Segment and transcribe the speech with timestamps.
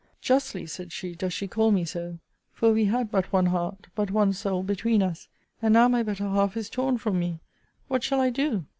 [0.19, 2.17] Justly, said she, does she call me so;
[2.53, 5.27] for we had but one heart, but one soul, between us;
[5.61, 7.39] and now my better half is torn from me
[7.87, 8.65] What shall I do?